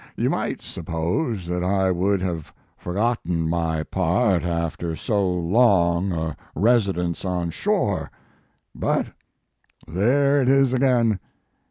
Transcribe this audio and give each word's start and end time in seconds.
You 0.15 0.31
might 0.31 0.63
suppose 0.63 1.45
that 1.45 1.63
I 1.63 1.91
would 1.91 2.21
have 2.21 2.51
forgotten 2.75 3.47
my 3.47 3.83
part 3.83 4.43
after 4.43 4.95
so 4.95 5.29
long 5.29 6.11
a 6.11 6.35
residence 6.55 7.23
on 7.23 7.51
shore. 7.51 8.09
But 8.73 9.05
there 9.87 10.41
it 10.41 10.49
is 10.49 10.73
again. 10.73 11.19